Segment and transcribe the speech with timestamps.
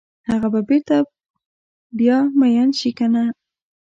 [0.29, 0.97] هغه به بیرته
[1.97, 3.23] بیا میین شي کنه؟